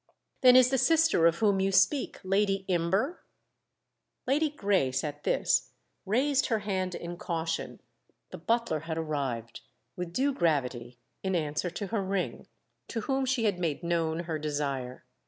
[0.41, 3.23] "Then is the sister of whom you speak Lady Imber?"
[4.25, 5.73] Lady Grace, at this,
[6.07, 7.79] raised her hand in caution:
[8.31, 9.61] the butler had arrived,
[9.95, 12.47] with due gravity, in answer to her ring;
[12.87, 15.05] to whom she made known her desire.